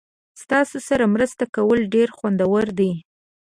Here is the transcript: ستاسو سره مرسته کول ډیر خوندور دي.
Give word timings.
ستاسو 0.41 0.77
سره 0.87 1.03
مرسته 1.13 1.43
کول 1.55 1.79
ډیر 1.93 2.09
خوندور 2.17 2.65
دي. 2.79 2.91